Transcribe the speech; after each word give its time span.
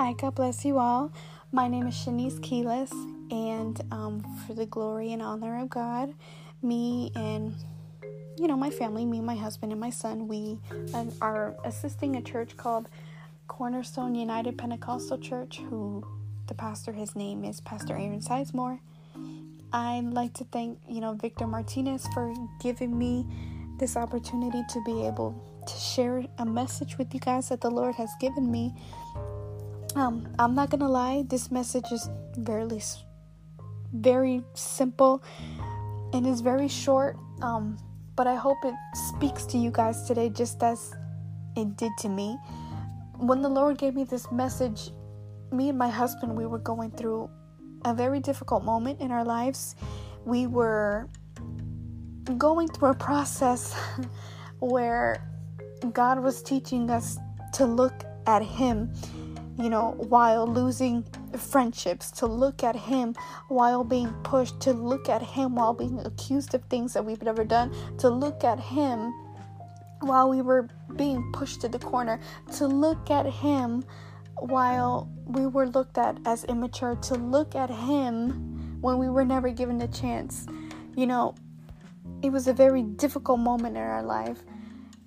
Hi, 0.00 0.12
God 0.12 0.36
bless 0.36 0.64
you 0.64 0.78
all. 0.78 1.10
My 1.50 1.66
name 1.66 1.88
is 1.88 1.94
Shanice 1.94 2.40
Keyless, 2.40 2.92
and 3.32 3.82
um, 3.90 4.24
for 4.46 4.54
the 4.54 4.64
glory 4.64 5.12
and 5.12 5.20
honor 5.20 5.60
of 5.60 5.70
God, 5.70 6.14
me 6.62 7.10
and 7.16 7.52
you 8.36 8.46
know 8.46 8.56
my 8.56 8.70
family, 8.70 9.04
me, 9.04 9.20
my 9.20 9.34
husband, 9.34 9.72
and 9.72 9.80
my 9.80 9.90
son, 9.90 10.28
we 10.28 10.60
uh, 10.94 11.06
are 11.20 11.56
assisting 11.64 12.14
a 12.14 12.22
church 12.22 12.56
called 12.56 12.88
Cornerstone 13.48 14.14
United 14.14 14.56
Pentecostal 14.56 15.18
Church. 15.18 15.58
Who 15.68 16.06
the 16.46 16.54
pastor, 16.54 16.92
his 16.92 17.16
name 17.16 17.44
is 17.44 17.60
Pastor 17.60 17.94
Aaron 17.94 18.20
Sizemore. 18.20 18.78
I'd 19.72 20.10
like 20.12 20.32
to 20.34 20.44
thank 20.44 20.78
you 20.88 21.00
know 21.00 21.14
Victor 21.14 21.48
Martinez 21.48 22.06
for 22.14 22.32
giving 22.60 22.96
me 22.96 23.26
this 23.80 23.96
opportunity 23.96 24.62
to 24.68 24.80
be 24.84 25.04
able 25.08 25.34
to 25.66 25.76
share 25.76 26.24
a 26.38 26.46
message 26.46 26.98
with 26.98 27.12
you 27.12 27.18
guys 27.18 27.48
that 27.48 27.60
the 27.60 27.70
Lord 27.70 27.96
has 27.96 28.10
given 28.20 28.48
me 28.48 28.72
um, 29.94 30.28
I'm 30.38 30.54
not 30.54 30.70
gonna 30.70 30.88
lie, 30.88 31.24
this 31.28 31.50
message 31.50 31.90
is 31.92 32.08
very, 32.36 32.80
very 33.92 34.42
simple 34.54 35.22
and 36.12 36.26
is 36.26 36.40
very 36.40 36.68
short. 36.68 37.16
Um, 37.42 37.78
but 38.16 38.26
I 38.26 38.34
hope 38.34 38.58
it 38.64 38.74
speaks 39.10 39.44
to 39.46 39.58
you 39.58 39.70
guys 39.70 40.02
today, 40.02 40.28
just 40.28 40.62
as 40.62 40.92
it 41.56 41.76
did 41.76 41.92
to 41.98 42.08
me. 42.08 42.36
When 43.16 43.42
the 43.42 43.48
Lord 43.48 43.78
gave 43.78 43.94
me 43.94 44.04
this 44.04 44.30
message, 44.32 44.90
me 45.52 45.68
and 45.68 45.78
my 45.78 45.88
husband, 45.88 46.36
we 46.36 46.46
were 46.46 46.58
going 46.58 46.90
through 46.90 47.30
a 47.84 47.94
very 47.94 48.20
difficult 48.20 48.64
moment 48.64 49.00
in 49.00 49.10
our 49.12 49.24
lives. 49.24 49.76
We 50.24 50.46
were 50.46 51.08
going 52.36 52.68
through 52.68 52.90
a 52.90 52.94
process 52.94 53.74
where 54.58 55.22
God 55.92 56.20
was 56.20 56.42
teaching 56.42 56.90
us 56.90 57.18
to 57.54 57.66
look 57.66 58.04
at 58.26 58.42
Him 58.42 58.92
you 59.58 59.68
know, 59.68 59.94
while 59.98 60.46
losing 60.46 61.04
friendships, 61.36 62.10
to 62.12 62.26
look 62.26 62.62
at 62.62 62.76
him 62.76 63.14
while 63.48 63.82
being 63.82 64.12
pushed, 64.22 64.60
to 64.60 64.72
look 64.72 65.08
at 65.08 65.20
him 65.20 65.56
while 65.56 65.74
being 65.74 65.98
accused 66.06 66.54
of 66.54 66.62
things 66.64 66.92
that 66.92 67.04
we've 67.04 67.22
never 67.22 67.44
done, 67.44 67.74
to 67.98 68.08
look 68.08 68.44
at 68.44 68.60
him 68.60 69.12
while 70.00 70.30
we 70.30 70.42
were 70.42 70.68
being 70.94 71.32
pushed 71.32 71.60
to 71.60 71.68
the 71.68 71.78
corner, 71.78 72.20
to 72.52 72.66
look 72.68 73.10
at 73.10 73.26
him 73.26 73.84
while 74.36 75.10
we 75.26 75.46
were 75.46 75.66
looked 75.66 75.98
at 75.98 76.16
as 76.24 76.44
immature, 76.44 76.94
to 76.94 77.14
look 77.14 77.56
at 77.56 77.68
him 77.68 78.78
when 78.80 78.96
we 78.98 79.08
were 79.08 79.24
never 79.24 79.50
given 79.50 79.80
a 79.82 79.88
chance. 79.88 80.46
You 80.94 81.08
know, 81.08 81.34
it 82.22 82.30
was 82.30 82.46
a 82.46 82.52
very 82.52 82.82
difficult 82.82 83.40
moment 83.40 83.76
in 83.76 83.82
our 83.82 84.04
life, 84.04 84.38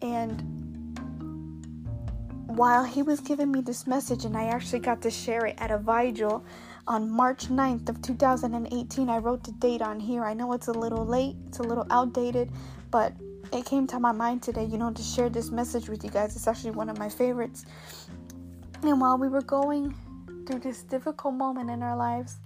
and 0.02 0.61
while 2.56 2.84
he 2.84 3.02
was 3.02 3.20
giving 3.20 3.52
me 3.52 3.62
this 3.62 3.88
message, 3.88 4.26
and 4.26 4.36
I 4.36 4.46
actually 4.48 4.80
got 4.80 5.02
to 5.04 5.12
share 5.12 5.46
it 5.46 5.56
at 5.58 5.72
a 5.72 5.78
vigil 5.78 6.44
on 6.88 7.10
March 7.10 7.48
9th 7.48 7.90
of 7.90 8.02
2018. 8.02 9.10
I 9.10 9.18
wrote 9.18 9.44
the 9.44 9.52
date 9.54 9.82
on 9.82 10.00
here. 10.00 10.24
I 10.24 10.34
know 10.34 10.52
it's 10.54 10.68
a 10.68 10.74
little 10.74 11.06
late, 11.06 11.36
it's 11.48 11.60
a 11.60 11.64
little 11.64 11.88
outdated, 11.90 12.52
but 12.90 13.14
it 13.54 13.66
came 13.66 13.88
to 13.88 14.00
my 14.00 14.12
mind 14.12 14.44
today, 14.44 14.66
you 14.66 14.78
know, 14.78 14.92
to 14.92 15.02
share 15.02 15.30
this 15.30 15.52
message 15.52 15.90
with 15.90 16.04
you 16.04 16.10
guys. 16.10 16.36
It's 16.36 16.48
actually 16.48 16.72
one 16.72 16.90
of 16.90 16.98
my 16.98 17.10
favorites. 17.10 17.66
And 18.84 19.00
while 19.00 19.18
we 19.18 19.28
were 19.28 19.42
going 19.42 19.96
through 20.48 20.60
this 20.60 20.84
difficult 20.84 21.36
moment 21.36 21.70
in 21.70 21.84
our 21.84 21.96
lives, 21.96 22.38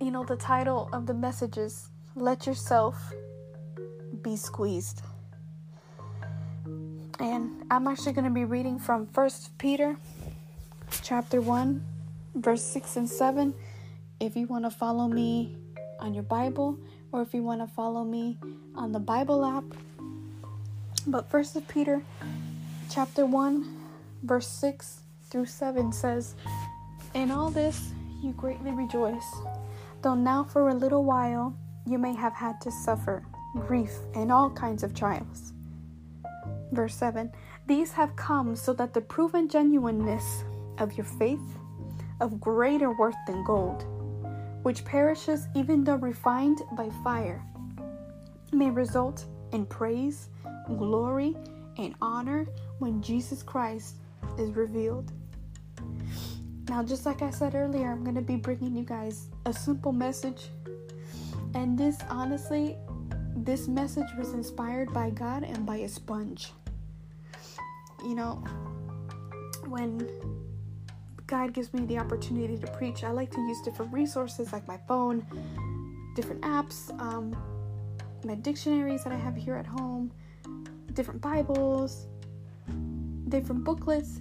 you 0.00 0.10
know, 0.10 0.24
the 0.24 0.36
title 0.36 0.88
of 0.92 1.06
the 1.06 1.14
message 1.14 1.56
is 1.56 1.90
Let 2.14 2.46
Yourself 2.46 2.96
Be 4.22 4.36
Squeezed. 4.36 5.02
And 7.22 7.64
I'm 7.70 7.86
actually 7.86 8.14
going 8.14 8.24
to 8.24 8.32
be 8.32 8.44
reading 8.44 8.80
from 8.80 9.06
First 9.06 9.56
Peter 9.56 9.96
chapter 11.02 11.40
1 11.40 11.80
verse 12.34 12.64
6 12.64 12.96
and 12.96 13.08
7 13.08 13.54
if 14.18 14.34
you 14.34 14.48
want 14.48 14.64
to 14.64 14.70
follow 14.72 15.06
me 15.06 15.56
on 16.00 16.14
your 16.14 16.24
Bible 16.24 16.76
or 17.12 17.22
if 17.22 17.32
you 17.32 17.44
want 17.44 17.60
to 17.60 17.68
follow 17.68 18.02
me 18.02 18.38
on 18.74 18.90
the 18.90 18.98
Bible 18.98 19.44
app. 19.44 19.62
But 21.06 21.30
First 21.30 21.56
Peter 21.68 22.02
chapter 22.90 23.24
1 23.24 23.80
verse 24.24 24.48
6 24.48 25.02
through 25.30 25.46
7 25.46 25.92
says, 25.92 26.34
"In 27.14 27.30
all 27.30 27.50
this 27.50 27.92
you 28.20 28.32
greatly 28.32 28.72
rejoice, 28.72 29.32
though 30.02 30.16
now 30.16 30.42
for 30.42 30.70
a 30.70 30.74
little 30.74 31.04
while 31.04 31.54
you 31.86 31.98
may 31.98 32.16
have 32.16 32.32
had 32.32 32.60
to 32.62 32.72
suffer 32.72 33.22
grief 33.68 33.96
and 34.16 34.32
all 34.32 34.50
kinds 34.50 34.82
of 34.82 34.92
trials." 34.92 35.51
Verse 36.72 36.94
7 36.94 37.30
These 37.66 37.92
have 37.92 38.16
come 38.16 38.56
so 38.56 38.72
that 38.72 38.94
the 38.94 39.00
proven 39.00 39.48
genuineness 39.48 40.44
of 40.78 40.94
your 40.94 41.04
faith, 41.04 41.58
of 42.20 42.40
greater 42.40 42.96
worth 42.96 43.16
than 43.26 43.44
gold, 43.44 43.84
which 44.62 44.84
perishes 44.84 45.46
even 45.54 45.84
though 45.84 45.96
refined 45.96 46.58
by 46.72 46.88
fire, 47.04 47.44
may 48.52 48.70
result 48.70 49.26
in 49.52 49.66
praise, 49.66 50.30
glory, 50.78 51.36
and 51.76 51.94
honor 52.00 52.46
when 52.78 53.02
Jesus 53.02 53.42
Christ 53.42 53.96
is 54.38 54.50
revealed. 54.52 55.12
Now, 56.68 56.82
just 56.82 57.04
like 57.04 57.20
I 57.20 57.30
said 57.30 57.54
earlier, 57.54 57.90
I'm 57.90 58.02
going 58.02 58.16
to 58.16 58.22
be 58.22 58.36
bringing 58.36 58.74
you 58.74 58.84
guys 58.84 59.28
a 59.44 59.52
simple 59.52 59.92
message. 59.92 60.48
And 61.54 61.78
this, 61.78 61.98
honestly, 62.08 62.76
this 63.36 63.68
message 63.68 64.06
was 64.16 64.32
inspired 64.32 64.92
by 64.92 65.10
God 65.10 65.42
and 65.42 65.66
by 65.66 65.78
a 65.78 65.88
sponge 65.88 66.52
you 68.04 68.14
know, 68.14 68.42
when 69.66 70.08
God 71.26 71.52
gives 71.52 71.72
me 71.72 71.86
the 71.86 71.98
opportunity 71.98 72.58
to 72.58 72.66
preach, 72.72 73.04
I 73.04 73.10
like 73.10 73.30
to 73.30 73.40
use 73.40 73.60
different 73.62 73.92
resources 73.92 74.52
like 74.52 74.68
my 74.68 74.78
phone, 74.88 75.26
different 76.14 76.42
apps, 76.42 76.90
um, 77.00 77.34
my 78.24 78.34
dictionaries 78.34 79.04
that 79.04 79.12
I 79.12 79.16
have 79.16 79.34
here 79.34 79.54
at 79.56 79.66
home, 79.66 80.12
different 80.92 81.20
Bibles, 81.20 82.06
different 83.28 83.64
booklets. 83.64 84.20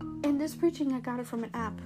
And 0.00 0.40
this 0.40 0.54
preaching, 0.54 0.92
I 0.92 1.00
got 1.00 1.18
it 1.20 1.26
from 1.26 1.44
an 1.44 1.50
app. 1.54 1.80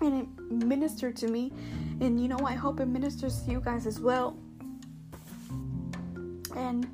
And 0.00 0.22
it 0.22 0.52
ministered 0.52 1.16
to 1.16 1.28
me. 1.28 1.52
And 2.00 2.20
you 2.20 2.28
know, 2.28 2.38
I 2.44 2.54
hope 2.54 2.80
it 2.80 2.86
ministers 2.86 3.42
to 3.42 3.50
you 3.50 3.60
guys 3.60 3.86
as 3.86 3.98
well. 3.98 4.36
And 6.54 6.88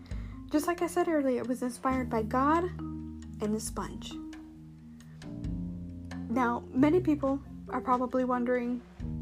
just 0.50 0.66
like 0.66 0.82
I 0.82 0.86
said 0.86 1.08
earlier, 1.08 1.40
it 1.40 1.48
was 1.48 1.62
inspired 1.62 2.08
by 2.08 2.22
God 2.22 2.70
the 3.50 3.58
sponge. 3.58 4.12
Now, 6.30 6.62
many 6.72 7.00
people 7.00 7.40
are 7.70 7.80
probably 7.80 8.24
wondering, 8.24 8.80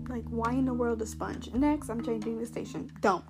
like, 0.08 0.24
why 0.28 0.52
in 0.52 0.66
the 0.66 0.74
world 0.74 1.00
a 1.00 1.06
sponge? 1.06 1.50
Next, 1.54 1.88
I'm 1.88 2.02
changing 2.04 2.38
the 2.38 2.46
station. 2.46 2.92
Don't. 3.00 3.24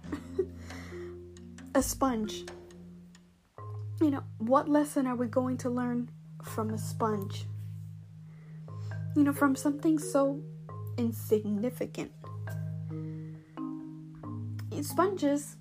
a 1.75 1.83
sponge. 1.83 2.45
You 4.01 4.11
know, 4.11 4.25
what 4.39 4.69
lesson 4.69 5.07
are 5.07 5.15
we 5.15 5.29
going 5.29 5.59
to 5.59 5.71
learn 5.71 6.11
from 6.43 6.71
a 6.71 6.79
sponge? 6.79 7.47
You 9.15 9.23
know, 9.23 9.33
from 9.33 9.55
something 9.55 9.99
so 9.99 10.43
insignificant. 10.99 12.11
Sponges, 14.83 15.57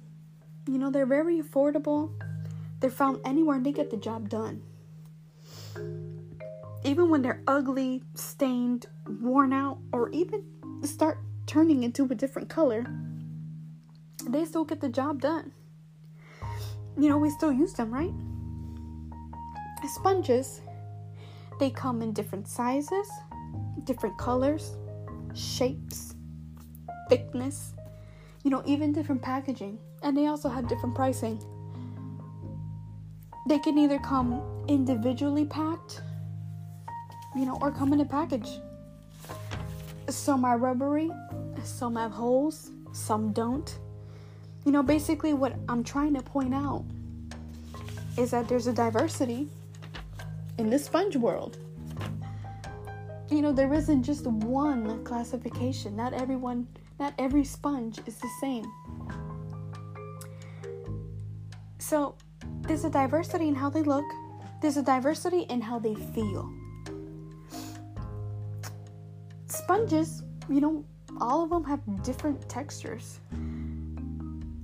you 0.66 0.78
know, 0.78 0.90
they're 0.90 1.06
very 1.06 1.42
affordable. 1.42 2.12
They're 2.80 2.90
found 2.90 3.20
anywhere 3.26 3.58
and 3.58 3.66
they 3.66 3.74
get 3.74 3.92
the 3.92 3.98
job 3.98 4.30
done 4.30 4.64
even 6.84 7.10
when 7.10 7.22
they're 7.22 7.44
ugly, 7.48 8.04
stained, 8.16 8.88
worn 9.22 9.54
out, 9.54 9.80
or 9.92 10.10
even 10.10 10.44
start 10.84 11.20
turning 11.46 11.84
into 11.84 12.06
a 12.06 12.16
different 12.16 12.50
color, 12.50 12.86
they 14.28 14.46
still 14.46 14.64
get 14.64 14.80
the 14.80 14.90
job 14.90 15.22
done. 15.22 15.52
You 16.98 17.10
know, 17.10 17.18
we 17.18 17.30
still 17.30 17.52
use 17.52 17.74
them, 17.74 17.94
right? 17.94 18.14
Sponges, 19.88 20.62
they 21.60 21.70
come 21.70 22.02
in 22.02 22.14
different 22.14 22.48
sizes, 22.48 23.10
different 23.86 24.18
colors, 24.18 24.76
shapes, 25.34 26.16
thickness, 27.10 27.74
you 28.44 28.52
know, 28.52 28.62
even 28.66 28.92
different 28.92 29.22
packaging. 29.22 29.80
And 30.04 30.16
they 30.16 30.28
also 30.28 30.48
have 30.50 30.68
different 30.68 30.96
pricing. 30.96 31.42
They 33.48 33.60
can 33.60 33.78
either 33.78 34.00
come 34.00 34.42
individually 34.70 35.46
packed, 35.46 36.02
you 37.36 37.46
know, 37.46 37.58
or 37.60 37.72
come 37.72 37.92
in 37.92 38.00
a 38.00 38.06
package. 38.06 38.48
Some 40.08 40.46
are 40.46 40.58
rubbery, 40.58 41.12
some 41.64 41.96
have 41.96 42.12
holes, 42.12 42.72
some 42.94 43.34
don't. 43.34 43.80
You 44.66 44.72
know, 44.72 44.84
basically, 44.84 45.34
what 45.34 45.56
I'm 45.68 45.84
trying 45.84 46.14
to 46.14 46.22
point 46.22 46.54
out 46.54 46.86
is 48.18 48.32
that 48.32 48.48
there's 48.48 48.68
a 48.68 48.74
diversity 48.74 49.48
in 50.58 50.70
the 50.70 50.78
sponge 50.78 51.16
world. 51.16 51.58
You 53.30 53.42
know, 53.42 53.52
there 53.52 53.74
isn't 53.74 54.04
just 54.04 54.26
one 54.28 55.04
classification. 55.04 55.96
Not 55.96 56.14
everyone, 56.14 56.68
not 57.00 57.14
every 57.18 57.44
sponge 57.44 58.00
is 58.06 58.18
the 58.18 58.30
same. 58.40 58.72
So, 61.80 62.16
there's 62.62 62.86
a 62.86 62.90
diversity 62.90 63.48
in 63.48 63.56
how 63.56 63.70
they 63.70 63.82
look, 63.82 64.06
there's 64.62 64.78
a 64.78 64.84
diversity 64.84 65.42
in 65.50 65.62
how 65.62 65.80
they 65.80 65.96
feel. 65.96 66.52
Sponges, 69.48 70.24
you 70.50 70.62
know, 70.62 70.84
all 71.22 71.44
of 71.44 71.50
them 71.50 71.64
have 71.64 71.82
different 72.04 72.48
textures. 72.50 73.20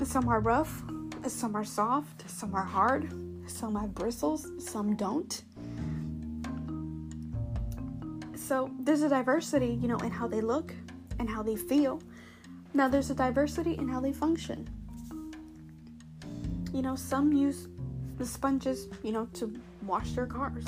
Some 0.03 0.27
are 0.29 0.39
rough, 0.39 0.83
some 1.27 1.55
are 1.55 1.63
soft, 1.63 2.29
some 2.29 2.53
are 2.53 2.63
hard, 2.63 3.11
some 3.49 3.75
have 3.75 3.93
bristles, 3.93 4.51
some 4.59 4.95
don't. 4.95 5.43
So 8.35 8.69
there's 8.79 9.01
a 9.01 9.09
diversity, 9.09 9.79
you 9.81 9.87
know, 9.87 9.97
in 9.97 10.11
how 10.11 10.27
they 10.27 10.41
look 10.41 10.73
and 11.19 11.29
how 11.29 11.41
they 11.41 11.55
feel. 11.55 12.01
Now 12.73 12.87
there's 12.87 13.09
a 13.09 13.15
diversity 13.15 13.73
in 13.73 13.87
how 13.87 14.01
they 14.01 14.13
function. 14.13 14.69
You 16.73 16.81
know, 16.81 16.95
some 16.95 17.31
use 17.31 17.67
the 18.17 18.25
sponges, 18.25 18.87
you 19.01 19.11
know, 19.11 19.27
to 19.33 19.53
wash 19.87 20.11
their 20.11 20.25
cars. 20.25 20.65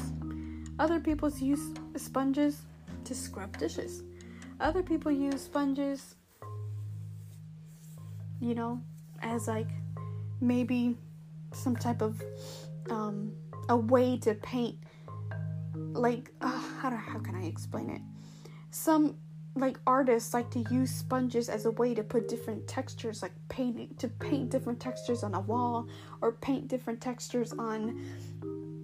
Other 0.80 1.00
people 1.00 1.30
use 1.30 1.74
sponges 1.96 2.62
to 3.04 3.16
scrub 3.16 3.58
dishes. 3.58 4.04
Other 4.60 4.84
people 4.84 5.12
use 5.12 5.42
sponges, 5.42 6.16
you 8.40 8.56
know, 8.56 8.82
as 9.22 9.48
like 9.48 9.70
maybe 10.42 10.98
some 11.54 11.76
type 11.76 12.02
of 12.02 12.22
um, 12.90 13.34
a 13.70 13.78
way 13.78 14.18
to 14.18 14.34
paint 14.36 14.78
like 15.94 16.32
uh, 16.42 16.62
how 16.82 16.90
do, 16.90 16.96
how 16.96 17.20
can 17.20 17.36
I 17.36 17.46
explain 17.46 17.90
it? 17.90 18.02
Some 18.72 19.16
like 19.56 19.80
artists 19.88 20.34
like 20.34 20.52
to 20.52 20.64
use 20.70 20.92
sponges 20.92 21.50
as 21.50 21.66
a 21.66 21.72
way 21.72 21.96
to 21.96 22.04
put 22.04 22.28
different 22.28 22.68
textures 22.68 23.24
like 23.24 23.32
painting 23.50 23.90
to 23.98 24.08
paint 24.08 24.52
different 24.52 24.80
textures 24.80 25.24
on 25.24 25.34
a 25.34 25.40
wall 25.40 25.88
or 26.22 26.34
paint 26.34 26.68
different 26.68 27.02
textures 27.02 27.54
on 27.54 28.00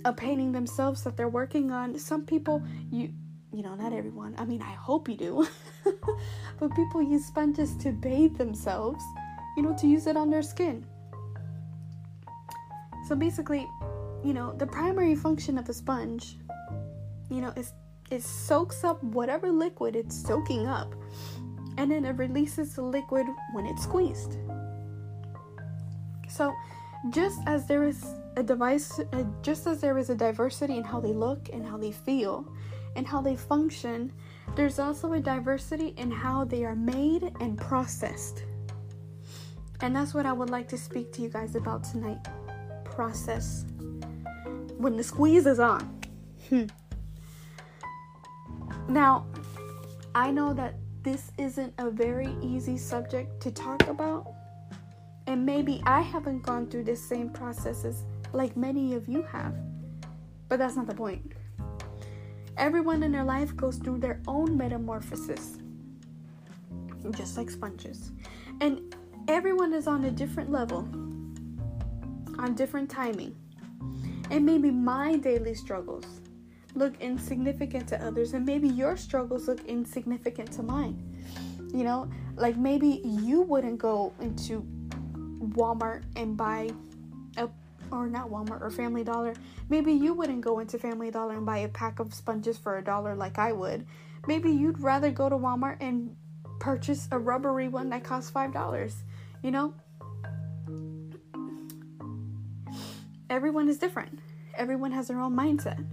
a 0.05 0.13
painting 0.13 0.51
themselves 0.51 1.03
that 1.03 1.17
they're 1.17 1.29
working 1.29 1.71
on. 1.71 1.97
Some 1.97 2.25
people 2.25 2.61
you 2.91 3.13
you 3.53 3.61
know, 3.61 3.75
not 3.75 3.93
everyone. 3.93 4.33
I 4.39 4.45
mean, 4.45 4.63
I 4.63 4.73
hope 4.73 5.07
you 5.07 5.15
do. 5.15 5.47
but 6.59 6.75
people 6.75 7.03
use 7.03 7.25
sponges 7.25 7.75
to 7.77 7.91
bathe 7.91 8.35
themselves, 8.35 9.03
you 9.55 9.61
know, 9.61 9.75
to 9.77 9.85
use 9.85 10.07
it 10.07 10.17
on 10.17 10.31
their 10.31 10.41
skin. 10.41 10.83
So 13.07 13.15
basically, 13.15 13.67
you 14.23 14.33
know, 14.33 14.53
the 14.53 14.65
primary 14.65 15.15
function 15.15 15.59
of 15.59 15.69
a 15.69 15.73
sponge, 15.73 16.37
you 17.29 17.41
know, 17.41 17.53
is 17.55 17.73
it 18.09 18.23
soaks 18.23 18.83
up 18.83 19.03
whatever 19.03 19.51
liquid 19.51 19.95
it's 19.95 20.15
soaking 20.15 20.67
up 20.67 20.95
and 21.77 21.91
then 21.91 22.05
it 22.05 22.17
releases 22.17 22.75
the 22.75 22.81
liquid 22.81 23.27
when 23.53 23.65
it's 23.65 23.83
squeezed. 23.83 24.37
So, 26.29 26.53
just 27.09 27.39
as 27.45 27.67
there 27.67 27.83
is 27.83 28.03
a 28.35 28.43
device, 28.43 28.99
uh, 28.99 29.23
just 29.41 29.67
as 29.67 29.81
there 29.81 29.97
is 29.97 30.09
a 30.09 30.15
diversity 30.15 30.77
in 30.77 30.83
how 30.83 30.99
they 30.99 31.13
look 31.13 31.49
and 31.51 31.65
how 31.65 31.77
they 31.77 31.91
feel 31.91 32.47
and 32.95 33.07
how 33.07 33.21
they 33.21 33.35
function, 33.35 34.11
there's 34.55 34.79
also 34.79 35.13
a 35.13 35.19
diversity 35.19 35.93
in 35.97 36.11
how 36.11 36.43
they 36.45 36.63
are 36.63 36.75
made 36.75 37.31
and 37.39 37.57
processed. 37.57 38.43
And 39.81 39.95
that's 39.95 40.13
what 40.13 40.25
I 40.25 40.33
would 40.33 40.49
like 40.49 40.67
to 40.69 40.77
speak 40.77 41.11
to 41.13 41.21
you 41.21 41.29
guys 41.29 41.55
about 41.55 41.83
tonight 41.83 42.27
process 42.85 43.65
when 44.77 44.95
the 44.95 45.03
squeeze 45.03 45.45
is 45.45 45.59
on. 45.59 46.01
Hmm. 46.49 46.65
Now, 48.87 49.25
I 50.13 50.31
know 50.31 50.53
that 50.53 50.75
this 51.03 51.31
isn't 51.37 51.73
a 51.79 51.89
very 51.89 52.35
easy 52.41 52.77
subject 52.77 53.41
to 53.41 53.51
talk 53.51 53.87
about, 53.87 54.31
and 55.27 55.45
maybe 55.45 55.81
I 55.85 56.01
haven't 56.01 56.43
gone 56.43 56.67
through 56.67 56.83
the 56.83 56.95
same 56.95 57.29
processes 57.29 58.03
like 58.33 58.57
many 58.57 58.95
of 58.95 59.07
you 59.07 59.21
have, 59.23 59.55
but 60.49 60.59
that's 60.59 60.75
not 60.75 60.87
the 60.87 60.95
point. 60.95 61.33
Everyone 62.57 63.01
in 63.03 63.11
their 63.11 63.23
life 63.23 63.55
goes 63.55 63.77
through 63.77 63.99
their 63.99 64.21
own 64.27 64.57
metamorphosis, 64.57 65.57
just 67.11 67.37
like 67.37 67.49
sponges, 67.49 68.11
and 68.61 68.95
everyone 69.27 69.73
is 69.73 69.87
on 69.87 70.03
a 70.05 70.11
different 70.11 70.51
level, 70.51 70.79
on 72.37 72.53
different 72.55 72.89
timing. 72.89 73.35
And 74.29 74.45
maybe 74.45 74.71
my 74.71 75.17
daily 75.17 75.53
struggles 75.53 76.05
look 76.75 76.99
insignificant 76.99 77.87
to 77.89 78.03
others, 78.03 78.33
and 78.33 78.45
maybe 78.45 78.67
your 78.67 78.97
struggles 78.97 79.47
look 79.47 79.63
insignificant 79.65 80.51
to 80.53 80.63
mine. 80.63 80.97
You 81.73 81.83
know, 81.83 82.09
like 82.35 82.57
maybe 82.57 83.01
you 83.03 83.41
wouldn't 83.41 83.77
go 83.79 84.13
into 84.19 84.65
Walmart 85.55 86.03
and 86.15 86.37
buy 86.37 86.69
or 87.97 88.07
not 88.07 88.29
Walmart 88.29 88.61
or 88.61 88.69
Family 88.69 89.03
Dollar. 89.03 89.33
Maybe 89.69 89.93
you 89.93 90.13
wouldn't 90.13 90.41
go 90.41 90.59
into 90.59 90.77
Family 90.77 91.11
Dollar 91.11 91.35
and 91.35 91.45
buy 91.45 91.59
a 91.59 91.67
pack 91.67 91.99
of 91.99 92.13
sponges 92.13 92.57
for 92.57 92.77
a 92.77 92.83
dollar 92.83 93.15
like 93.15 93.37
I 93.37 93.51
would. 93.51 93.85
Maybe 94.27 94.51
you'd 94.51 94.79
rather 94.79 95.11
go 95.11 95.29
to 95.29 95.35
Walmart 95.35 95.77
and 95.79 96.15
purchase 96.59 97.07
a 97.11 97.19
rubbery 97.19 97.67
one 97.67 97.89
that 97.89 98.03
costs 98.03 98.29
five 98.29 98.53
dollars. 98.53 99.03
You 99.41 99.51
know? 99.51 99.73
Everyone 103.29 103.67
is 103.67 103.77
different. 103.77 104.19
Everyone 104.55 104.91
has 104.91 105.07
their 105.07 105.19
own 105.19 105.35
mindset 105.35 105.83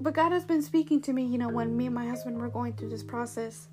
but 0.00 0.14
God 0.14 0.32
has 0.32 0.44
been 0.44 0.62
speaking 0.62 1.00
to 1.02 1.12
me, 1.12 1.24
you 1.24 1.38
know, 1.38 1.48
when 1.48 1.76
me 1.76 1.86
and 1.86 1.94
my 1.94 2.06
husband 2.06 2.38
were 2.38 2.48
going 2.48 2.74
through 2.74 2.90
this 2.90 3.02
process 3.02 3.68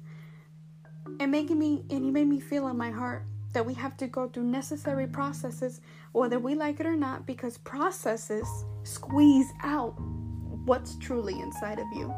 and 1.20 1.32
making 1.32 1.60
me, 1.60 1.84
and 1.90 2.04
He 2.04 2.12
made 2.12 2.28
me 2.28 2.40
feel 2.40 2.68
in 2.68 2.78
my 2.78 2.92
heart 2.92 3.26
that 3.56 3.66
we 3.66 3.74
have 3.74 3.96
to 3.96 4.06
go 4.08 4.28
through 4.28 4.44
necessary 4.44 5.08
processes, 5.08 5.80
whether 6.12 6.40
we 6.40 6.56
like 6.56 6.82
it 6.82 6.86
or 6.86 6.98
not, 6.98 7.26
because 7.26 7.58
processes 7.60 8.46
squeeze 8.84 9.48
out 9.64 9.96
what's 10.66 10.98
truly 10.98 11.40
inside 11.40 11.80
of 11.80 11.86
you. 11.96 12.14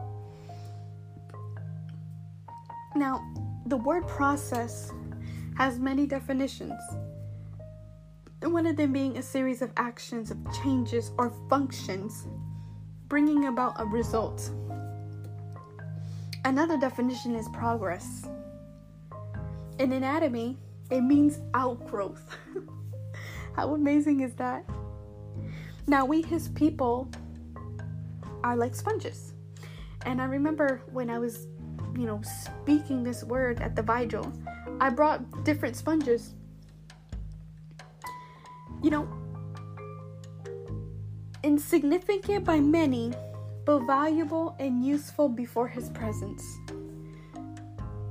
Now, 2.95 3.23
the 3.67 3.77
word 3.77 4.07
process 4.07 4.91
has 5.57 5.77
many 5.77 6.07
definitions. 6.07 6.81
One 8.41 8.65
of 8.65 8.75
them 8.75 8.91
being 8.91 9.17
a 9.17 9.21
series 9.21 9.61
of 9.61 9.71
actions, 9.77 10.31
of 10.31 10.39
changes, 10.63 11.11
or 11.19 11.31
functions 11.51 12.25
bringing 13.09 13.45
about 13.45 13.79
a 13.79 13.85
result. 13.85 14.49
Another 16.45 16.79
definition 16.79 17.35
is 17.35 17.47
progress. 17.49 18.27
In 19.77 19.91
anatomy, 19.91 20.57
it 20.89 21.01
means 21.01 21.39
outgrowth. 21.53 22.37
How 23.55 23.73
amazing 23.73 24.21
is 24.21 24.33
that? 24.35 24.65
Now, 25.87 26.05
we, 26.05 26.21
his 26.21 26.49
people, 26.49 27.09
are 28.43 28.55
like 28.55 28.75
sponges. 28.75 29.33
And 30.05 30.21
I 30.21 30.25
remember 30.25 30.81
when 30.91 31.09
I 31.09 31.19
was, 31.19 31.47
you 31.97 32.05
know, 32.05 32.21
speaking 32.21 33.03
this 33.03 33.23
word 33.23 33.61
at 33.61 33.75
the 33.75 33.81
vigil, 33.81 34.31
I 34.79 34.89
brought 34.89 35.43
different 35.43 35.75
sponges. 35.75 36.33
You 38.83 38.91
know, 38.91 39.09
insignificant 41.43 42.45
by 42.45 42.59
many, 42.59 43.13
but 43.65 43.79
valuable 43.79 44.55
and 44.59 44.85
useful 44.85 45.27
before 45.29 45.67
his 45.67 45.89
presence. 45.89 46.43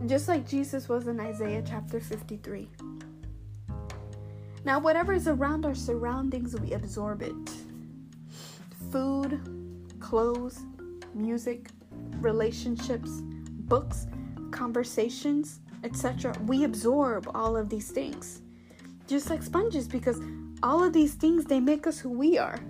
Just 0.05 0.29
like 0.29 0.47
Jesus 0.47 0.89
was 0.89 1.09
in 1.09 1.19
Isaiah 1.19 1.65
chapter 1.67 1.99
53. 1.99 2.69
Now, 4.65 4.79
whatever 4.79 5.15
is 5.15 5.27
around 5.27 5.65
our 5.65 5.75
surroundings, 5.75 6.55
we 6.61 6.73
absorb 6.75 7.23
it. 7.23 7.51
Food, 8.93 9.41
clothes, 9.99 10.61
music, 11.15 11.71
relationships, 12.21 13.11
books, 13.21 14.07
conversations, 14.51 15.61
etc. 15.83 16.35
We 16.47 16.65
absorb 16.65 17.31
all 17.35 17.57
of 17.57 17.69
these 17.71 17.91
things. 17.91 18.43
Just 19.07 19.31
like 19.31 19.43
sponges, 19.43 19.89
because 19.89 20.21
all 20.63 20.85
of 20.85 20.93
these 20.93 21.15
things 21.15 21.47
they 21.47 21.59
make 21.59 21.87
us 21.87 21.99
who 21.99 22.11
we 22.11 22.39
are. 22.39 22.61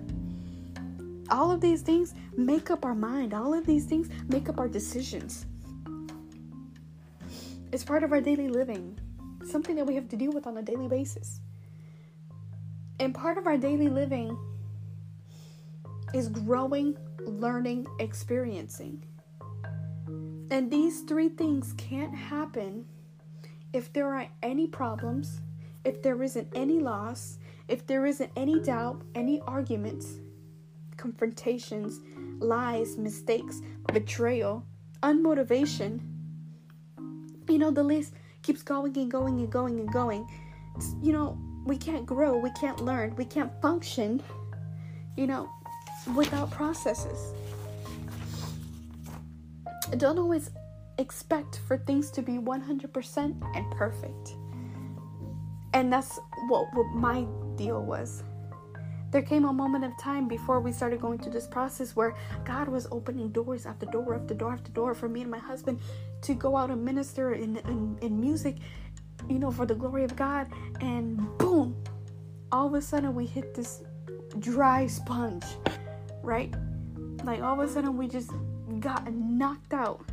All 1.28 1.50
of 1.50 1.60
these 1.60 1.82
things 1.82 2.14
make 2.36 2.70
up 2.70 2.84
our 2.84 2.94
mind, 2.94 3.34
all 3.34 3.52
of 3.52 3.66
these 3.66 3.84
things 3.84 4.08
make 4.28 4.48
up 4.48 4.60
our 4.60 4.68
decisions. 4.68 5.44
It's 7.72 7.84
part 7.84 8.02
of 8.02 8.12
our 8.12 8.20
daily 8.20 8.48
living. 8.48 8.98
something 9.44 9.76
that 9.76 9.86
we 9.86 9.94
have 9.94 10.08
to 10.08 10.16
deal 10.16 10.32
with 10.32 10.46
on 10.46 10.56
a 10.56 10.62
daily 10.62 10.88
basis. 10.88 11.40
And 12.98 13.14
part 13.14 13.38
of 13.38 13.46
our 13.46 13.56
daily 13.56 13.88
living 13.88 14.36
is 16.12 16.28
growing, 16.28 16.96
learning, 17.26 17.86
experiencing. 18.00 19.04
And 20.50 20.70
these 20.70 21.02
three 21.02 21.28
things 21.28 21.74
can't 21.76 22.14
happen 22.14 22.86
if 23.72 23.92
there 23.92 24.12
are 24.14 24.26
any 24.42 24.66
problems, 24.66 25.40
if 25.84 26.02
there 26.02 26.20
isn't 26.22 26.48
any 26.54 26.80
loss, 26.80 27.38
if 27.68 27.86
there 27.86 28.06
isn't 28.06 28.30
any 28.36 28.58
doubt, 28.60 29.02
any 29.14 29.40
arguments, 29.46 30.18
confrontations, 30.96 32.00
lies, 32.40 32.96
mistakes, 32.96 33.60
betrayal, 33.92 34.64
unmotivation. 35.02 36.00
You 37.48 37.58
know, 37.58 37.70
the 37.70 37.82
list 37.82 38.14
keeps 38.42 38.62
going 38.62 38.96
and 38.96 39.10
going 39.10 39.40
and 39.40 39.50
going 39.50 39.80
and 39.80 39.92
going. 39.92 40.28
You 41.02 41.12
know, 41.12 41.38
we 41.64 41.76
can't 41.76 42.06
grow, 42.06 42.36
we 42.36 42.50
can't 42.50 42.80
learn, 42.84 43.14
we 43.16 43.24
can't 43.24 43.50
function, 43.60 44.22
you 45.16 45.26
know, 45.26 45.50
without 46.14 46.50
processes. 46.50 47.34
Don't 49.96 50.18
always 50.18 50.50
expect 50.98 51.60
for 51.66 51.76
things 51.76 52.10
to 52.12 52.22
be 52.22 52.32
100% 52.32 53.56
and 53.56 53.70
perfect. 53.72 54.34
And 55.74 55.92
that's 55.92 56.18
what, 56.48 56.66
what 56.74 56.86
my 56.94 57.26
deal 57.56 57.82
was. 57.82 58.22
There 59.12 59.22
came 59.22 59.44
a 59.44 59.52
moment 59.52 59.84
of 59.84 59.96
time 59.98 60.28
before 60.28 60.60
we 60.60 60.72
started 60.72 61.00
going 61.00 61.18
through 61.18 61.32
this 61.32 61.46
process 61.46 61.94
where 61.94 62.14
God 62.44 62.68
was 62.68 62.86
opening 62.90 63.30
doors 63.30 63.64
after 63.64 63.86
door 63.86 64.14
after 64.14 64.34
door 64.34 64.52
after 64.52 64.70
door 64.72 64.94
for 64.94 65.08
me 65.08 65.22
and 65.22 65.30
my 65.30 65.38
husband 65.38 65.80
to 66.22 66.34
go 66.34 66.56
out 66.56 66.70
and 66.70 66.84
minister 66.84 67.32
in, 67.32 67.56
in, 67.58 67.98
in 68.02 68.20
music, 68.20 68.56
you 69.28 69.38
know, 69.38 69.50
for 69.50 69.64
the 69.64 69.74
glory 69.74 70.04
of 70.04 70.16
God. 70.16 70.48
And 70.80 71.16
boom, 71.38 71.76
all 72.50 72.66
of 72.66 72.74
a 72.74 72.82
sudden 72.82 73.14
we 73.14 73.26
hit 73.26 73.54
this 73.54 73.82
dry 74.38 74.86
sponge, 74.86 75.44
right? 76.22 76.52
Like 77.24 77.42
all 77.42 77.60
of 77.60 77.68
a 77.68 77.72
sudden 77.72 77.96
we 77.96 78.08
just 78.08 78.32
got 78.80 79.12
knocked 79.12 79.72
out. 79.72 80.04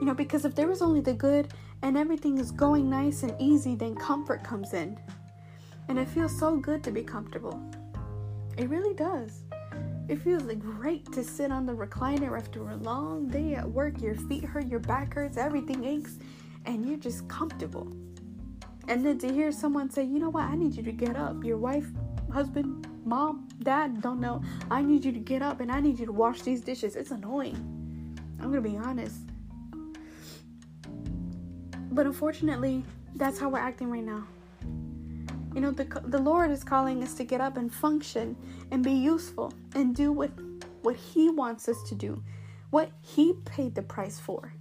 You 0.00 0.06
know, 0.06 0.14
because 0.14 0.44
if 0.44 0.54
there 0.54 0.66
was 0.66 0.82
only 0.82 1.00
the 1.00 1.14
good 1.14 1.48
and 1.82 1.96
everything 1.96 2.38
is 2.38 2.50
going 2.50 2.90
nice 2.90 3.22
and 3.22 3.34
easy, 3.40 3.74
then 3.74 3.94
comfort 3.94 4.44
comes 4.44 4.74
in. 4.74 4.98
And 5.88 5.98
it 5.98 6.08
feels 6.08 6.36
so 6.36 6.56
good 6.56 6.82
to 6.84 6.90
be 6.90 7.02
comfortable. 7.02 7.60
It 8.56 8.68
really 8.68 8.94
does. 8.94 9.42
It 10.08 10.20
feels 10.20 10.44
like 10.44 10.60
great 10.60 11.10
to 11.12 11.24
sit 11.24 11.50
on 11.50 11.66
the 11.66 11.72
recliner 11.72 12.38
after 12.38 12.68
a 12.70 12.76
long 12.76 13.28
day 13.28 13.54
at 13.54 13.68
work. 13.68 14.00
Your 14.00 14.14
feet 14.14 14.44
hurt, 14.44 14.66
your 14.68 14.80
back 14.80 15.14
hurts, 15.14 15.36
everything 15.36 15.84
aches, 15.84 16.18
and 16.64 16.86
you're 16.86 16.98
just 16.98 17.26
comfortable. 17.28 17.92
And 18.88 19.04
then 19.04 19.18
to 19.18 19.32
hear 19.32 19.50
someone 19.50 19.90
say, 19.90 20.04
you 20.04 20.18
know 20.20 20.30
what, 20.30 20.44
I 20.44 20.54
need 20.54 20.76
you 20.76 20.82
to 20.84 20.92
get 20.92 21.16
up. 21.16 21.42
Your 21.42 21.58
wife, 21.58 21.86
husband, 22.32 22.86
mom, 23.04 23.48
dad, 23.62 24.00
don't 24.00 24.20
know. 24.20 24.42
I 24.70 24.82
need 24.82 25.04
you 25.04 25.12
to 25.12 25.18
get 25.18 25.42
up 25.42 25.60
and 25.60 25.72
I 25.72 25.80
need 25.80 25.98
you 25.98 26.06
to 26.06 26.12
wash 26.12 26.42
these 26.42 26.60
dishes. 26.60 26.94
It's 26.94 27.10
annoying. 27.10 27.56
I'm 28.40 28.52
going 28.52 28.62
to 28.62 28.68
be 28.68 28.76
honest. 28.76 29.16
But 31.90 32.06
unfortunately, 32.06 32.84
that's 33.16 33.40
how 33.40 33.48
we're 33.48 33.58
acting 33.58 33.90
right 33.90 34.04
now. 34.04 34.24
You 35.56 35.62
know, 35.62 35.70
the, 35.70 35.84
the 36.04 36.20
Lord 36.20 36.50
is 36.50 36.62
calling 36.62 37.02
us 37.02 37.14
to 37.14 37.24
get 37.24 37.40
up 37.40 37.56
and 37.56 37.72
function 37.72 38.36
and 38.70 38.84
be 38.84 38.92
useful 38.92 39.54
and 39.74 39.96
do 39.96 40.12
what, 40.12 40.30
what 40.82 40.96
He 40.96 41.30
wants 41.30 41.66
us 41.66 41.82
to 41.88 41.94
do, 41.94 42.22
what 42.68 42.90
He 43.00 43.32
paid 43.46 43.74
the 43.74 43.80
price 43.80 44.20
for. 44.20 44.52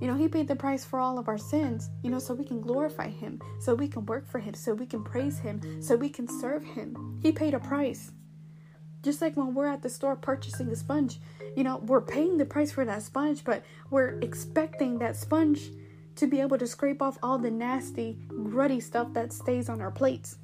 You 0.00 0.06
know, 0.06 0.14
He 0.14 0.28
paid 0.28 0.46
the 0.46 0.54
price 0.54 0.84
for 0.84 1.00
all 1.00 1.18
of 1.18 1.26
our 1.26 1.36
sins, 1.36 1.90
you 2.04 2.10
know, 2.10 2.20
so 2.20 2.32
we 2.32 2.44
can 2.44 2.60
glorify 2.60 3.08
Him, 3.08 3.40
so 3.58 3.74
we 3.74 3.88
can 3.88 4.06
work 4.06 4.28
for 4.28 4.38
Him, 4.38 4.54
so 4.54 4.72
we 4.72 4.86
can 4.86 5.02
praise 5.02 5.40
Him, 5.40 5.82
so 5.82 5.96
we 5.96 6.08
can 6.08 6.28
serve 6.28 6.62
Him. 6.62 7.18
He 7.20 7.32
paid 7.32 7.54
a 7.54 7.58
price. 7.58 8.12
Just 9.02 9.20
like 9.20 9.36
when 9.36 9.52
we're 9.52 9.66
at 9.66 9.82
the 9.82 9.90
store 9.90 10.14
purchasing 10.14 10.68
a 10.68 10.76
sponge, 10.76 11.18
you 11.56 11.64
know, 11.64 11.78
we're 11.78 12.00
paying 12.00 12.36
the 12.36 12.46
price 12.46 12.70
for 12.70 12.84
that 12.84 13.02
sponge, 13.02 13.42
but 13.42 13.64
we're 13.90 14.20
expecting 14.20 15.00
that 15.00 15.16
sponge 15.16 15.70
to 16.16 16.26
be 16.26 16.40
able 16.40 16.58
to 16.58 16.66
scrape 16.66 17.02
off 17.02 17.18
all 17.22 17.38
the 17.38 17.50
nasty, 17.50 18.18
gruddy 18.30 18.82
stuff 18.82 19.12
that 19.14 19.32
stays 19.32 19.68
on 19.68 19.80
our 19.80 19.90
plates. 19.90 20.38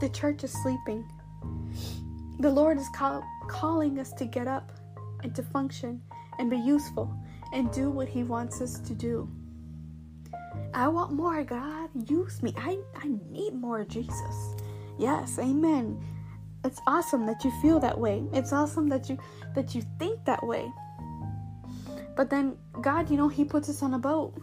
The 0.00 0.08
church 0.10 0.44
is 0.44 0.52
sleeping. 0.62 1.08
The 2.40 2.50
Lord 2.50 2.78
is 2.78 2.88
call- 2.94 3.24
calling 3.48 3.98
us 3.98 4.12
to 4.14 4.26
get 4.26 4.46
up 4.46 4.72
and 5.22 5.34
to 5.34 5.42
function 5.42 6.02
and 6.38 6.50
be 6.50 6.58
useful 6.58 7.14
and 7.52 7.72
do 7.72 7.90
what 7.90 8.08
He 8.08 8.22
wants 8.22 8.60
us 8.60 8.78
to 8.80 8.94
do. 8.94 9.28
I 10.74 10.88
want 10.88 11.12
more, 11.12 11.42
God. 11.44 11.88
Use 12.08 12.42
me. 12.42 12.52
I, 12.58 12.78
I 12.94 13.08
need 13.30 13.54
more, 13.54 13.84
Jesus. 13.84 14.56
Yes, 14.98 15.38
amen. 15.38 15.98
It's 16.64 16.80
awesome 16.86 17.26
that 17.26 17.44
you 17.44 17.50
feel 17.62 17.80
that 17.80 17.98
way. 17.98 18.24
It's 18.32 18.52
awesome 18.52 18.88
that 18.88 19.08
you 19.08 19.18
that 19.54 19.74
you 19.74 19.82
think 19.98 20.24
that 20.24 20.44
way. 20.44 20.70
But 22.16 22.30
then 22.30 22.56
God, 22.80 23.10
you 23.10 23.16
know, 23.16 23.28
He 23.28 23.44
puts 23.44 23.68
us 23.68 23.82
on 23.82 23.94
a 23.94 23.98
boat. 23.98 24.34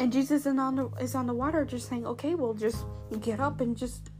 And 0.00 0.12
Jesus 0.12 0.44
is 0.44 0.58
on 0.58 0.74
the 0.76 0.88
is 1.00 1.14
on 1.14 1.26
the 1.26 1.34
water 1.34 1.64
just 1.64 1.88
saying, 1.88 2.06
Okay, 2.06 2.34
well 2.34 2.52
just 2.52 2.84
get 3.20 3.40
up 3.40 3.60
and 3.60 3.76
just 3.76 4.10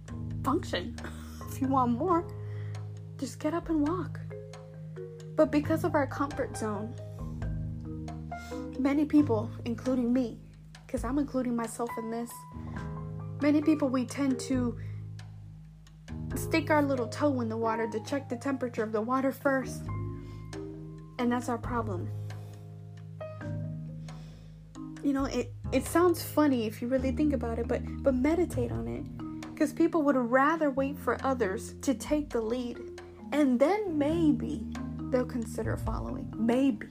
function. 0.42 0.96
if 1.50 1.60
you 1.60 1.68
want 1.68 1.92
more, 1.92 2.24
just 3.18 3.38
get 3.40 3.54
up 3.54 3.68
and 3.68 3.86
walk. 3.86 4.18
But 5.36 5.52
because 5.52 5.84
of 5.84 5.94
our 5.94 6.06
comfort 6.06 6.56
zone, 6.56 6.94
many 8.78 9.04
people, 9.04 9.50
including 9.64 10.12
me, 10.12 10.38
because 10.86 11.04
I'm 11.04 11.18
including 11.18 11.54
myself 11.54 11.90
in 11.98 12.10
this, 12.10 12.30
many 13.40 13.60
people 13.60 13.88
we 13.88 14.04
tend 14.04 14.40
to 14.40 14.76
stick 16.34 16.70
our 16.70 16.82
little 16.82 17.06
toe 17.06 17.40
in 17.40 17.48
the 17.48 17.56
water 17.56 17.88
to 17.88 18.00
check 18.04 18.28
the 18.28 18.36
temperature 18.36 18.82
of 18.82 18.90
the 18.90 19.00
water 19.00 19.30
first. 19.30 19.82
And 21.20 21.30
that's 21.30 21.48
our 21.48 21.58
problem 21.58 22.08
you 25.08 25.14
know 25.14 25.24
it 25.24 25.54
it 25.72 25.86
sounds 25.86 26.22
funny 26.22 26.66
if 26.66 26.82
you 26.82 26.86
really 26.86 27.12
think 27.12 27.32
about 27.32 27.58
it 27.58 27.66
but 27.66 27.80
but 28.02 28.14
meditate 28.14 28.70
on 28.70 28.86
it. 28.86 29.04
Because 29.54 29.72
people 29.72 30.02
would 30.02 30.16
rather 30.16 30.70
wait 30.70 30.98
for 30.98 31.16
others 31.24 31.74
to 31.80 31.94
take 31.94 32.28
the 32.28 32.40
lead 32.40 33.00
and 33.32 33.58
then 33.58 33.96
maybe 33.96 34.66
they'll 35.10 35.24
consider 35.24 35.78
following. 35.78 36.32
Maybe. 36.36 36.86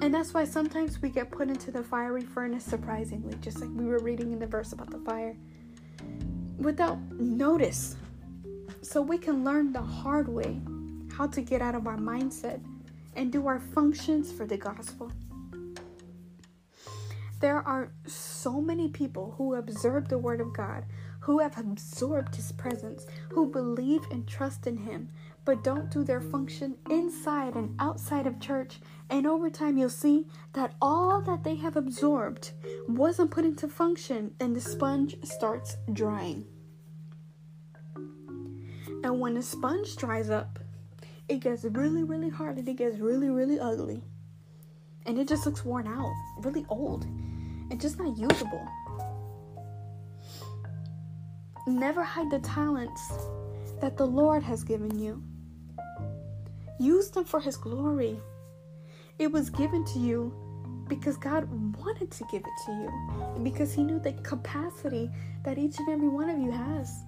And 0.00 0.14
that's 0.14 0.32
why 0.32 0.44
sometimes 0.44 1.02
we 1.02 1.08
get 1.08 1.30
put 1.30 1.48
into 1.48 1.72
the 1.72 1.82
fiery 1.82 2.22
furnace 2.22 2.64
surprisingly 2.64 3.36
just 3.40 3.60
like 3.60 3.70
we 3.74 3.86
were 3.86 3.98
reading 3.98 4.32
in 4.32 4.38
the 4.38 4.46
verse 4.46 4.72
about 4.72 4.90
the 4.90 5.00
fire 5.00 5.36
without 6.58 6.98
notice. 7.18 7.96
So 8.80 9.02
we 9.02 9.18
can 9.18 9.42
learn 9.42 9.72
the 9.72 9.82
hard 9.82 10.28
way 10.28 10.60
how 11.16 11.26
to 11.26 11.40
get 11.40 11.62
out 11.62 11.74
of 11.74 11.88
our 11.88 11.98
mindset 11.98 12.60
and 13.16 13.32
do 13.32 13.48
our 13.48 13.58
functions 13.58 14.30
for 14.30 14.46
the 14.46 14.56
gospel 14.56 15.10
there 17.40 17.66
are 17.66 17.92
so 18.06 18.60
many 18.60 18.88
people 18.88 19.34
who 19.36 19.54
observe 19.54 20.08
the 20.08 20.18
Word 20.18 20.40
of 20.40 20.52
God, 20.52 20.84
who 21.20 21.38
have 21.38 21.58
absorbed 21.58 22.36
His 22.36 22.52
presence, 22.52 23.06
who 23.30 23.50
believe 23.50 24.02
and 24.10 24.26
trust 24.26 24.66
in 24.66 24.76
Him, 24.76 25.08
but 25.44 25.64
don't 25.64 25.90
do 25.90 26.04
their 26.04 26.20
function 26.20 26.76
inside 26.90 27.54
and 27.54 27.74
outside 27.78 28.26
of 28.26 28.40
church. 28.40 28.80
And 29.10 29.26
over 29.26 29.50
time, 29.50 29.76
you'll 29.76 29.90
see 29.90 30.26
that 30.54 30.74
all 30.80 31.20
that 31.22 31.44
they 31.44 31.56
have 31.56 31.76
absorbed 31.76 32.52
wasn't 32.88 33.30
put 33.30 33.44
into 33.44 33.68
function, 33.68 34.34
and 34.40 34.54
the 34.56 34.60
sponge 34.60 35.16
starts 35.24 35.76
drying. 35.92 36.46
And 39.04 39.20
when 39.20 39.34
the 39.34 39.42
sponge 39.42 39.96
dries 39.96 40.30
up, 40.30 40.58
it 41.28 41.40
gets 41.40 41.64
really, 41.64 42.02
really 42.02 42.30
hard 42.30 42.58
and 42.58 42.68
it 42.68 42.76
gets 42.76 42.98
really, 42.98 43.28
really 43.28 43.58
ugly. 43.58 44.02
And 45.06 45.18
it 45.18 45.28
just 45.28 45.44
looks 45.44 45.64
worn 45.64 45.86
out, 45.86 46.12
really 46.38 46.64
old 46.68 47.06
and 47.70 47.80
just 47.80 47.98
not 47.98 48.16
usable. 48.16 48.66
Never 51.66 52.04
hide 52.04 52.30
the 52.30 52.40
talents 52.40 53.12
that 53.80 53.96
the 53.96 54.06
Lord 54.06 54.42
has 54.42 54.62
given 54.62 54.98
you. 54.98 55.22
Use 56.78 57.10
them 57.10 57.24
for 57.24 57.40
His 57.40 57.56
glory. 57.56 58.18
It 59.18 59.30
was 59.30 59.48
given 59.50 59.84
to 59.86 59.98
you 59.98 60.32
because 60.88 61.16
God 61.16 61.48
wanted 61.78 62.10
to 62.10 62.24
give 62.30 62.42
it 62.42 62.66
to 62.66 62.72
you, 62.72 62.88
and 63.34 63.44
because 63.44 63.72
He 63.72 63.82
knew 63.82 63.98
the 63.98 64.12
capacity 64.12 65.10
that 65.42 65.56
each 65.56 65.78
and 65.78 65.88
every 65.88 66.08
one 66.08 66.28
of 66.28 66.38
you 66.38 66.50
has. 66.50 67.04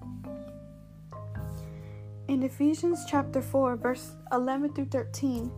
In 2.27 2.43
Ephesians 2.43 3.05
chapter 3.07 3.41
4, 3.41 3.75
verse 3.75 4.13
11 4.31 4.73
through 4.73 4.85
13, 4.85 5.51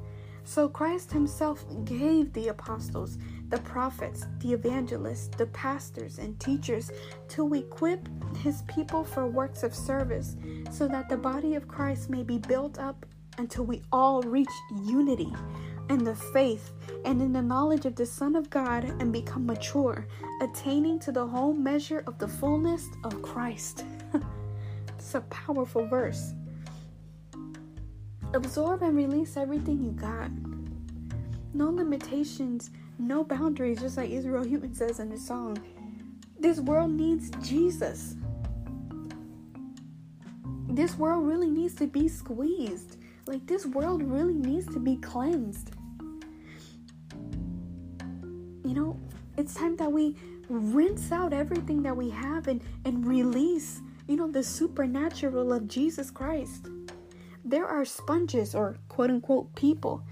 so 0.49 0.67
Christ 0.67 1.11
Himself 1.11 1.63
gave 1.85 2.33
the 2.33 2.47
apostles 2.47 3.19
the 3.49 3.59
prophets, 3.59 4.25
the 4.39 4.53
evangelists, 4.53 5.27
the 5.37 5.45
pastors, 5.47 6.17
and 6.17 6.39
teachers 6.39 6.89
to 7.27 7.53
equip 7.53 8.09
his 8.37 8.63
people 8.63 9.03
for 9.03 9.27
works 9.27 9.61
of 9.61 9.75
service, 9.75 10.37
so 10.71 10.87
that 10.87 11.07
the 11.07 11.17
body 11.17 11.53
of 11.53 11.67
Christ 11.67 12.09
may 12.09 12.23
be 12.23 12.39
built 12.39 12.79
up 12.79 13.05
until 13.37 13.63
we 13.63 13.83
all 13.91 14.23
reach 14.23 14.49
unity 14.85 15.31
in 15.91 16.03
the 16.03 16.15
faith 16.15 16.71
and 17.05 17.21
in 17.21 17.31
the 17.31 17.41
knowledge 17.43 17.85
of 17.85 17.95
the 17.95 18.05
Son 18.05 18.35
of 18.35 18.49
God 18.49 18.85
and 18.99 19.13
become 19.13 19.45
mature, 19.45 20.07
attaining 20.41 20.97
to 20.99 21.11
the 21.11 21.27
whole 21.27 21.53
measure 21.53 22.03
of 22.07 22.17
the 22.17 22.27
fullness 22.27 22.87
of 23.03 23.21
Christ. 23.21 23.85
it's 24.89 25.13
a 25.13 25.21
powerful 25.21 25.85
verse. 25.87 26.33
Absorb 28.33 28.83
and 28.83 28.95
release 28.95 29.37
everything 29.37 29.83
you 29.83 29.91
got. 29.91 30.29
No 31.53 31.69
limitations, 31.69 32.69
no 32.99 33.23
boundaries, 33.23 33.81
just 33.81 33.97
like 33.97 34.11
Israel 34.11 34.47
Houghton 34.47 34.75
says 34.75 34.99
in 34.99 35.09
his 35.09 35.25
song. 35.25 35.57
This 36.39 36.59
world 36.59 36.91
needs 36.91 37.31
Jesus. 37.41 38.15
This 40.67 40.95
world 40.95 41.25
really 41.25 41.49
needs 41.49 41.73
to 41.75 41.87
be 41.87 42.07
squeezed. 42.07 42.97
Like, 43.25 43.45
this 43.47 43.65
world 43.65 44.03
really 44.03 44.35
needs 44.35 44.67
to 44.73 44.79
be 44.79 44.97
cleansed. 44.97 45.71
You 48.63 48.73
know, 48.75 48.99
it's 49.37 49.55
time 49.55 49.75
that 49.77 49.91
we 49.91 50.15
rinse 50.49 51.11
out 51.11 51.33
everything 51.33 51.81
that 51.83 51.97
we 51.97 52.09
have 52.11 52.47
and, 52.47 52.61
and 52.85 53.07
release, 53.07 53.81
you 54.07 54.15
know, 54.15 54.29
the 54.31 54.43
supernatural 54.43 55.51
of 55.51 55.67
Jesus 55.67 56.11
Christ. 56.11 56.67
There 57.49 57.65
are 57.65 57.83
sponges 57.83 58.53
or 58.53 58.77
quote 58.89 59.09
unquote 59.09 59.55
people 59.55 60.03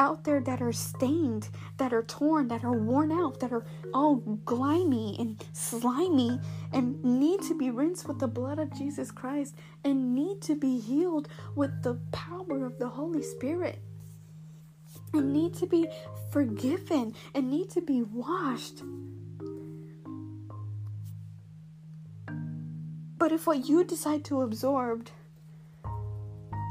out 0.00 0.24
there 0.24 0.40
that 0.40 0.60
are 0.60 0.72
stained, 0.72 1.48
that 1.76 1.92
are 1.92 2.02
torn, 2.02 2.48
that 2.48 2.64
are 2.64 2.76
worn 2.76 3.12
out, 3.12 3.38
that 3.38 3.52
are 3.52 3.64
all 3.94 4.16
grimy 4.44 5.14
and 5.16 5.40
slimy 5.52 6.40
and 6.72 7.00
need 7.04 7.42
to 7.42 7.56
be 7.56 7.70
rinsed 7.70 8.08
with 8.08 8.18
the 8.18 8.26
blood 8.26 8.58
of 8.58 8.76
Jesus 8.76 9.12
Christ 9.12 9.54
and 9.84 10.16
need 10.16 10.40
to 10.42 10.56
be 10.56 10.80
healed 10.80 11.28
with 11.54 11.84
the 11.84 11.94
power 12.10 12.66
of 12.66 12.80
the 12.80 12.88
Holy 12.88 13.22
Spirit 13.22 13.78
and 15.12 15.32
need 15.32 15.54
to 15.54 15.66
be 15.66 15.86
forgiven 16.32 17.14
and 17.36 17.48
need 17.52 17.70
to 17.70 17.82
be 17.82 18.02
washed. 18.02 18.82
But 23.16 23.30
if 23.30 23.46
what 23.46 23.68
you 23.68 23.84
decide 23.84 24.24
to 24.24 24.40
absorb, 24.40 25.08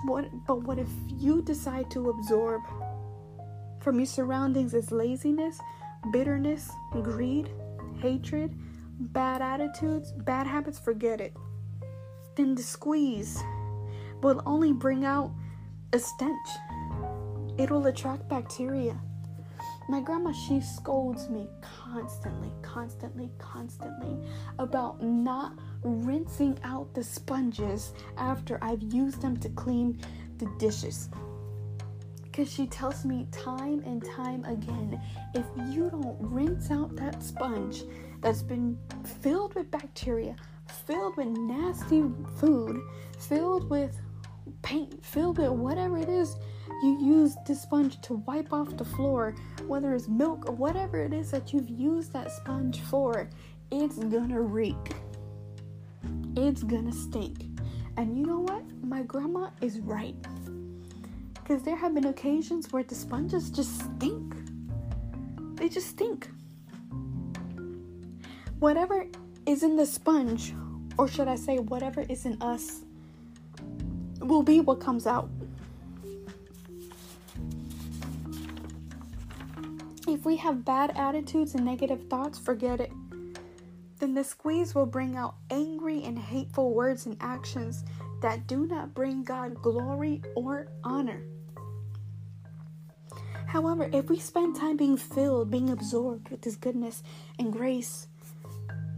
what 0.06 0.25
but 0.48 0.63
what 0.63 0.79
if 0.79 0.89
you 1.18 1.41
decide 1.41 1.89
to 1.91 2.10
absorb 2.10 2.62
from 3.82 3.98
your 3.98 4.06
surroundings 4.06 4.74
is 4.74 4.91
laziness, 4.91 5.60
bitterness, 6.12 6.70
greed, 6.91 7.50
hatred, 8.01 8.53
bad 9.00 9.41
attitudes, 9.41 10.12
bad 10.12 10.46
habits, 10.46 10.77
forget 10.77 11.22
it. 11.22 11.36
Then 12.36 12.56
the 12.56 12.63
squeeze 12.63 13.41
will 14.22 14.44
only 14.46 14.74
bring 14.74 15.06
out 15.06 15.32
a 15.94 16.00
stench 16.00 16.48
it 17.60 17.70
will 17.70 17.86
attract 17.88 18.29
bacteria. 18.29 18.98
My 19.89 20.00
grandma, 20.00 20.32
she 20.32 20.62
scolds 20.62 21.29
me 21.29 21.50
constantly, 21.62 22.53
constantly, 22.62 23.29
constantly 23.38 24.18
about 24.60 25.03
not 25.03 25.60
rinsing 25.84 26.60
out 26.64 26.94
the 26.94 27.04
sponges 27.04 27.94
after 28.18 28.58
I've 28.62 28.82
used 28.82 29.22
them 29.22 29.38
to 29.38 29.50
clean 29.50 30.00
the 30.38 30.48
dishes. 30.58 31.10
Because 32.22 32.52
she 32.52 32.68
tells 32.68 33.06
me 33.06 33.28
time 33.32 33.82
and 33.86 34.04
time 34.04 34.46
again 34.46 35.02
if 35.34 35.46
you 35.74 35.90
don't 35.90 36.18
rinse 36.20 36.72
out 36.72 36.96
that 36.96 37.22
sponge 37.24 37.84
that's 38.22 38.44
been 38.44 38.78
filled 39.22 39.56
with 39.56 39.72
bacteria, 39.72 40.36
filled 40.86 41.18
with 41.18 41.28
nasty 41.28 42.04
food, 42.38 42.80
filled 43.18 43.70
with 43.70 44.00
paint, 44.62 45.04
filled 45.04 45.38
with 45.38 45.52
whatever 45.52 45.98
it 45.98 46.10
is 46.10 46.38
you 46.82 46.98
use 46.98 47.36
the 47.46 47.54
sponge 47.54 48.00
to 48.02 48.15
wipe 48.26 48.54
off 48.54 48.78
the 48.78 48.86
floor, 48.86 49.36
whether 49.68 49.94
it's 49.94 50.08
milk 50.08 50.48
or 50.48 50.56
whatever 50.56 50.98
it 51.04 51.13
is 51.13 51.30
that 51.32 51.52
you've 51.52 51.70
used 51.70 52.13
that 52.13 52.32
sponge 52.32 52.80
for, 52.82 53.30
it's 53.70 53.98
gonna 53.98 54.42
reek. 54.42 54.96
It's 56.36 56.64
gonna 56.64 56.92
stink. 56.92 57.46
And 57.98 58.18
you 58.18 58.26
know 58.26 58.40
what? 58.40 58.64
My 58.82 59.02
grandma 59.04 59.50
is 59.62 59.80
right. 59.80 60.16
Because 61.34 61.64
there 61.64 61.76
have 61.76 61.94
been 61.94 62.06
occasions 62.06 62.72
where 62.72 62.84
the 62.84 62.96
sponges 62.96 63.50
just 63.50 63.80
stink. 63.80 64.36
They 65.56 65.68
just 65.68 65.88
stink. 65.88 66.30
Whatever 68.60 69.08
is 69.46 69.64
in 69.64 69.76
the 69.76 69.86
sponge, 69.86 70.54
or 70.98 71.08
should 71.08 71.28
I 71.28 71.36
say, 71.36 71.58
whatever 71.60 72.02
is 72.02 72.26
in 72.26 72.42
us, 72.42 72.82
will 74.20 74.44
be 74.44 74.60
what 74.60 74.80
comes 74.80 75.08
out. 75.08 75.30
If 80.08 80.26
we 80.26 80.38
have 80.38 80.66
bad 80.66 80.92
attitudes 80.96 81.56
and 81.56 81.64
negative 81.64 82.08
thoughts, 82.10 82.40
forget 82.40 82.80
it. 82.80 82.92
Then 84.00 84.14
the 84.14 84.24
squeeze 84.24 84.74
will 84.74 84.86
bring 84.86 85.16
out 85.16 85.36
angry 85.50 86.04
and 86.04 86.18
hateful 86.18 86.74
words 86.74 87.06
and 87.06 87.18
actions 87.20 87.84
that 88.22 88.48
do 88.48 88.66
not 88.66 88.94
bring 88.94 89.24
God 89.24 89.62
glory 89.62 90.22
or 90.36 90.68
honor. 90.84 91.22
However, 93.48 93.90
if 93.92 94.10
we 94.10 94.20
spend 94.20 94.56
time 94.56 94.78
being 94.78 94.96
filled, 94.96 95.52
being 95.52 95.70
absorbed 95.70 96.30
with 96.30 96.44
His 96.44 96.56
goodness 96.56 97.04
and 97.38 97.52
grace, 97.52 98.08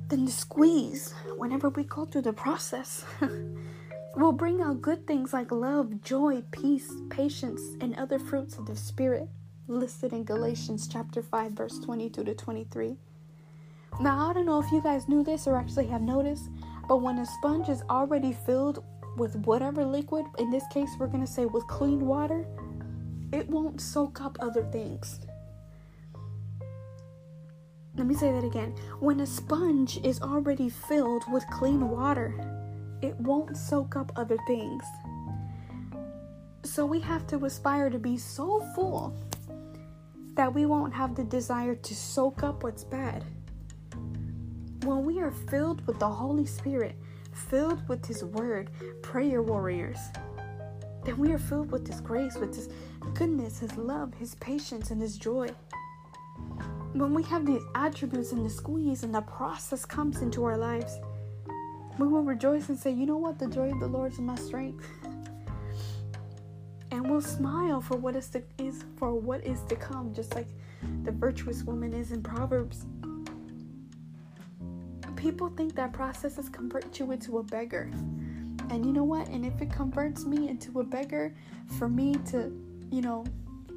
then 0.10 0.26
the 0.26 0.32
squeeze, 0.32 1.14
whenever 1.38 1.70
we 1.70 1.84
go 1.84 2.06
through 2.06 2.24
the 2.24 2.34
process, 2.34 3.06
will 4.16 4.34
bring 4.34 4.62
out 4.62 4.82
good 4.82 5.08
things 5.08 5.32
like 5.32 5.52
love, 5.52 6.04
joy, 6.04 6.44
peace, 6.52 6.92
patience, 7.10 7.62
and 7.80 7.96
other 7.96 8.20
fruits 8.20 8.58
of 8.58 8.66
the 8.66 8.76
Spirit 8.76 9.30
listed 9.68 10.12
in 10.12 10.26
Galatians 10.26 10.86
chapter 10.86 11.22
5 11.22 11.54
verse 11.54 11.80
22 11.80 12.26
to 12.26 12.34
23. 12.36 12.98
Now, 14.00 14.30
I 14.30 14.34
don't 14.34 14.46
know 14.46 14.60
if 14.60 14.72
you 14.72 14.82
guys 14.82 15.08
knew 15.08 15.24
this 15.24 15.48
or 15.48 15.56
actually 15.56 15.88
have 15.88 16.02
noticed, 16.02 16.50
but 16.88 17.02
when 17.02 17.20
a 17.20 17.26
sponge 17.26 17.70
is 17.70 17.84
already 17.90 18.34
filled 18.34 18.84
with 19.18 19.36
whatever 19.46 19.86
liquid, 19.86 20.26
in 20.40 20.50
this 20.50 20.64
case 20.72 20.90
we're 20.98 21.08
going 21.08 21.26
to 21.26 21.32
say 21.32 21.46
with 21.46 21.68
clean 21.68 22.08
water, 22.08 22.46
it 23.32 23.48
won't 23.50 23.80
soak 23.80 24.22
up 24.22 24.38
other 24.40 24.64
things. 24.72 25.20
Let 27.96 28.08
me 28.08 28.16
say 28.16 28.32
that 28.32 28.44
again. 28.44 28.74
When 29.00 29.20
a 29.20 29.28
sponge 29.28 30.00
is 30.04 30.22
already 30.22 30.70
filled 30.70 31.24
with 31.32 31.46
clean 31.52 31.90
water, 31.90 32.34
it 33.02 33.20
won't 33.20 33.58
soak 33.58 33.96
up 33.96 34.12
other 34.16 34.38
things. 34.48 34.84
So 36.64 36.86
we 36.86 37.00
have 37.02 37.28
to 37.28 37.46
aspire 37.46 37.90
to 37.90 38.00
be 38.00 38.18
so 38.18 38.62
full 38.74 39.16
that 40.36 40.54
we 40.54 40.66
won't 40.66 40.94
have 40.94 41.16
the 41.16 41.24
desire 41.24 41.76
to 41.76 41.96
soak 41.96 42.44
up 42.44 42.64
what's 42.64 42.84
bad. 42.84 43.26
When 44.84 45.06
we 45.06 45.20
are 45.20 45.32
filled 45.32 45.86
with 45.86 46.00
the 46.00 46.10
Holy 46.10 46.46
Spirit, 46.46 46.96
filled 47.34 47.88
with 47.88 48.06
His 48.06 48.24
Word, 48.24 48.72
prayer 49.02 49.42
warriors, 49.44 50.00
then 51.06 51.18
we 51.18 51.32
are 51.32 51.38
filled 51.38 51.72
with 51.72 51.86
His 51.88 52.02
grace, 52.02 52.36
with 52.36 52.56
His 52.56 52.70
goodness, 53.14 53.60
His 53.60 53.76
love, 53.78 54.14
His 54.16 54.36
patience, 54.36 54.90
and 54.92 55.02
His 55.02 55.18
joy. 55.18 55.50
When 56.94 57.14
we 57.14 57.24
have 57.24 57.46
these 57.46 57.62
attributes 57.76 58.32
in 58.32 58.44
the 58.44 58.50
squeeze 58.50 59.04
and 59.04 59.14
the 59.14 59.22
process 59.22 59.86
comes 59.86 60.22
into 60.22 60.44
our 60.46 60.58
lives, 60.58 61.00
we 62.00 62.08
will 62.08 62.24
rejoice 62.24 62.70
and 62.70 62.78
say, 62.78 62.92
You 62.92 63.06
know 63.06 63.18
what? 63.18 63.38
The 63.38 63.48
joy 63.48 63.72
of 63.72 63.80
the 63.80 63.88
Lord 63.88 64.14
is 64.14 64.20
my 64.20 64.36
strength. 64.36 64.86
and 66.92 67.10
we'll 67.10 67.22
smile 67.22 67.82
for 67.82 67.98
what 67.98 68.16
is 68.16 68.30
to 68.30 68.44
is 68.58 68.84
for 68.98 69.14
what 69.14 69.44
is 69.46 69.62
to 69.70 69.76
come, 69.76 70.14
just 70.14 70.36
like 70.36 70.48
the 71.04 71.12
virtuous 71.12 71.64
woman 71.64 71.94
is 71.94 72.12
in 72.12 72.22
Proverbs. 72.22 72.86
People 75.22 75.50
think 75.50 75.76
that 75.76 75.94
processes 75.94 76.50
convert 76.50 76.98
you 76.98 77.12
into 77.12 77.38
a 77.38 77.44
beggar. 77.44 77.92
And 78.72 78.84
you 78.84 78.92
know 78.92 79.04
what? 79.04 79.28
And 79.28 79.46
if 79.46 79.62
it 79.62 79.72
converts 79.72 80.26
me 80.26 80.50
into 80.50 80.80
a 80.80 80.84
beggar 80.84 81.36
for 81.78 81.88
me 81.88 82.16
to, 82.32 82.52
you 82.90 83.02
know, 83.02 83.24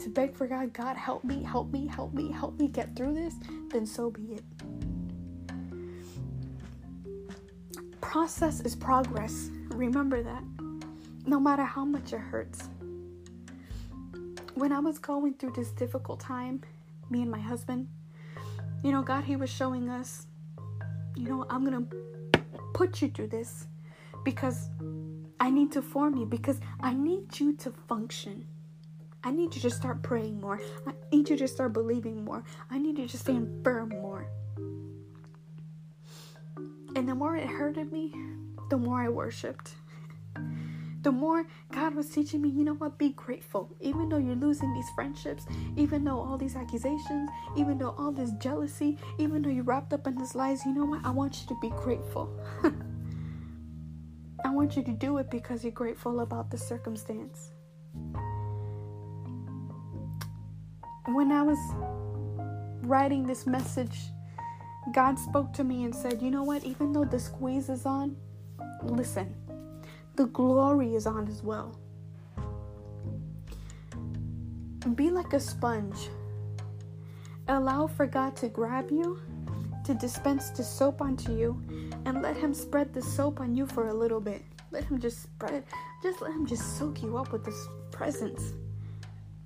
to 0.00 0.08
beg 0.08 0.34
for 0.34 0.46
God, 0.46 0.72
God 0.72 0.96
help 0.96 1.22
me, 1.22 1.42
help 1.42 1.70
me, 1.70 1.86
help 1.86 2.14
me, 2.14 2.32
help 2.32 2.58
me 2.58 2.68
get 2.68 2.96
through 2.96 3.12
this, 3.12 3.34
then 3.68 3.84
so 3.84 4.10
be 4.10 4.36
it. 4.36 4.42
Process 8.00 8.60
is 8.60 8.74
progress. 8.74 9.50
Remember 9.68 10.22
that. 10.22 10.42
No 11.26 11.38
matter 11.38 11.64
how 11.64 11.84
much 11.84 12.14
it 12.14 12.20
hurts 12.20 12.70
when 14.54 14.72
I 14.72 14.78
was 14.78 14.98
going 14.98 15.34
through 15.34 15.52
this 15.52 15.72
difficult 15.72 16.20
time, 16.20 16.62
me 17.10 17.20
and 17.20 17.30
my 17.30 17.40
husband, 17.40 17.88
you 18.82 18.92
know, 18.92 19.02
God, 19.02 19.24
He 19.24 19.36
was 19.36 19.50
showing 19.50 19.90
us, 19.90 20.26
you 21.14 21.28
know, 21.28 21.46
I'm 21.50 21.64
to 21.64 22.40
put 22.72 23.00
you 23.02 23.08
through 23.08 23.28
this 23.28 23.66
because 24.24 24.70
I 25.40 25.50
need 25.50 25.72
to 25.72 25.82
form 25.82 26.16
you, 26.16 26.26
because 26.26 26.60
I 26.80 26.94
need 26.94 27.38
you 27.38 27.54
to 27.58 27.70
function. 27.88 28.46
I 29.22 29.30
need 29.30 29.54
you 29.54 29.60
to 29.62 29.70
start 29.70 30.02
praying 30.02 30.40
more. 30.40 30.60
I 30.86 30.92
need 31.12 31.28
you 31.30 31.36
to 31.36 31.48
start 31.48 31.72
believing 31.72 32.24
more. 32.24 32.44
I 32.70 32.78
need 32.78 32.98
you 32.98 33.08
to 33.08 33.18
stand 33.18 33.64
firm 33.64 33.88
more. 33.88 34.26
And 36.96 37.08
the 37.08 37.14
more 37.14 37.36
it 37.36 37.46
hurted 37.46 37.90
me, 37.90 38.14
the 38.70 38.76
more 38.76 39.00
I 39.00 39.08
worshiped. 39.08 39.74
The 41.04 41.12
more 41.12 41.46
God 41.70 41.94
was 41.94 42.08
teaching 42.08 42.40
me, 42.40 42.48
you 42.48 42.64
know 42.64 42.74
what, 42.74 42.98
be 42.98 43.10
grateful. 43.10 43.76
Even 43.80 44.08
though 44.08 44.16
you're 44.16 44.34
losing 44.34 44.72
these 44.72 44.88
friendships, 44.94 45.44
even 45.76 46.02
though 46.02 46.18
all 46.18 46.38
these 46.38 46.56
accusations, 46.56 47.28
even 47.56 47.76
though 47.78 47.94
all 47.98 48.10
this 48.10 48.32
jealousy, 48.38 48.98
even 49.18 49.42
though 49.42 49.50
you're 49.50 49.64
wrapped 49.64 49.92
up 49.92 50.06
in 50.06 50.16
this 50.16 50.34
lies, 50.34 50.64
you 50.64 50.72
know 50.74 50.86
what, 50.86 51.04
I 51.04 51.10
want 51.10 51.42
you 51.42 51.48
to 51.48 51.56
be 51.60 51.68
grateful. 51.70 52.34
I 54.44 54.50
want 54.50 54.76
you 54.76 54.82
to 54.82 54.92
do 54.92 55.18
it 55.18 55.30
because 55.30 55.62
you're 55.62 55.72
grateful 55.72 56.20
about 56.20 56.50
the 56.50 56.58
circumstance. 56.58 57.52
When 61.06 61.30
I 61.32 61.42
was 61.42 61.58
writing 62.82 63.26
this 63.26 63.46
message, 63.46 63.98
God 64.94 65.18
spoke 65.18 65.52
to 65.54 65.64
me 65.64 65.84
and 65.84 65.94
said, 65.94 66.22
You 66.22 66.30
know 66.30 66.44
what? 66.44 66.64
Even 66.64 66.92
though 66.92 67.04
the 67.04 67.18
squeeze 67.18 67.68
is 67.68 67.84
on, 67.84 68.16
listen, 68.82 69.34
the 70.16 70.26
glory 70.26 70.94
is 70.94 71.06
on 71.06 71.28
as 71.28 71.42
well. 71.42 71.76
Be 74.94 75.10
like 75.10 75.32
a 75.32 75.40
sponge. 75.40 76.08
Allow 77.48 77.86
for 77.88 78.06
God 78.06 78.36
to 78.36 78.48
grab 78.48 78.90
you, 78.90 79.20
to 79.84 79.94
dispense 79.94 80.50
the 80.50 80.62
soap 80.62 81.00
onto 81.00 81.36
you, 81.36 81.60
and 82.04 82.22
let 82.22 82.36
Him 82.36 82.54
spread 82.54 82.92
the 82.94 83.02
soap 83.02 83.40
on 83.40 83.56
you 83.56 83.66
for 83.66 83.88
a 83.88 83.94
little 83.94 84.20
bit. 84.20 84.42
Let 84.70 84.84
Him 84.84 85.00
just 85.00 85.22
spread, 85.22 85.64
just 86.02 86.22
let 86.22 86.30
Him 86.30 86.46
just 86.46 86.78
soak 86.78 87.02
you 87.02 87.16
up 87.16 87.32
with 87.32 87.44
His 87.44 87.68
presence. 87.90 88.52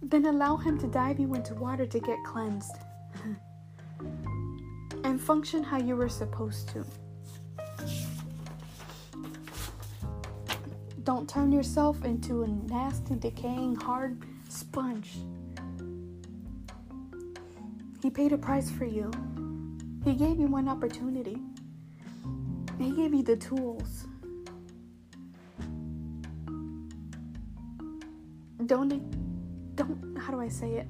Then 0.03 0.27
allow 0.27 0.57
Him 0.57 0.79
to 0.81 0.87
dive 0.87 1.19
you 1.19 1.35
into 1.35 1.55
water 1.55 1.87
to 1.87 2.01
get 2.01 2.19
cleansed 2.27 2.77
and 5.05 5.21
function 5.21 5.63
how 5.63 5.79
you 5.79 5.97
were 5.97 6.09
supposed 6.09 6.69
to. 6.71 6.85
Don't 11.09 11.27
turn 11.27 11.51
yourself 11.53 12.05
into 12.05 12.43
a 12.43 12.47
nasty, 12.47 13.15
decaying, 13.15 13.77
hard 13.77 14.23
sponge. 14.51 15.17
He 18.03 18.11
paid 18.11 18.35
a 18.35 18.37
price 18.37 18.71
for 18.71 18.85
you. 18.85 19.11
He 20.05 20.13
gave 20.13 20.39
you 20.39 20.49
one 20.49 20.69
opportunity. 20.69 21.39
He 22.79 22.91
gave 22.91 23.15
you 23.15 23.23
the 23.23 23.37
tools. 23.37 24.07
Don't, 28.67 29.77
don't, 29.77 30.19
how 30.21 30.31
do 30.31 30.43
I 30.43 30.49
say 30.49 30.75
it? 30.75 30.89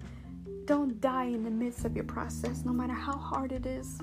Don't 0.64 1.00
die 1.00 1.26
in 1.26 1.44
the 1.44 1.50
midst 1.52 1.84
of 1.84 1.94
your 1.94 2.06
process, 2.06 2.64
no 2.64 2.72
matter 2.72 2.92
how 2.92 3.16
hard 3.16 3.52
it 3.52 3.66
is. 3.66 4.00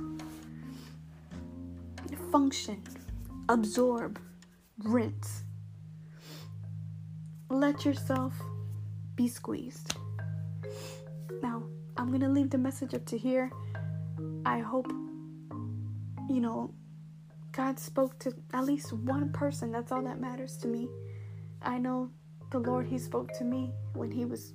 Function, 2.31 2.81
absorb, 3.49 4.17
rinse. 4.81 5.44
Let 7.49 7.85
yourself 7.85 8.33
be 9.15 9.27
squeezed. 9.27 9.95
Now, 11.43 11.63
I'm 11.97 12.07
going 12.07 12.21
to 12.21 12.29
leave 12.29 12.49
the 12.49 12.57
message 12.57 12.93
up 12.93 13.05
to 13.05 13.17
here. 13.17 13.51
I 14.45 14.59
hope, 14.59 14.91
you 16.29 16.41
know, 16.41 16.73
God 17.51 17.79
spoke 17.79 18.17
to 18.19 18.33
at 18.53 18.65
least 18.65 18.91
one 18.91 19.31
person. 19.31 19.71
That's 19.71 19.91
all 19.91 20.01
that 20.01 20.19
matters 20.19 20.57
to 20.57 20.67
me. 20.67 20.89
I 21.61 21.77
know 21.77 22.09
the 22.51 22.59
Lord, 22.59 22.87
He 22.87 22.97
spoke 22.97 23.31
to 23.37 23.43
me 23.43 23.71
when 23.93 24.11
He 24.11 24.25
was 24.25 24.53